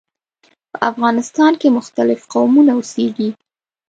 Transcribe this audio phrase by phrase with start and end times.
[0.71, 3.29] په افغانستان کې مختلف قومونه اوسیږي.